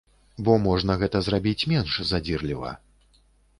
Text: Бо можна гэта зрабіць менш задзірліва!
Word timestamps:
Бо 0.47 0.55
можна 0.63 0.95
гэта 1.01 1.21
зрабіць 1.27 1.67
менш 1.75 2.01
задзірліва! 2.15 2.75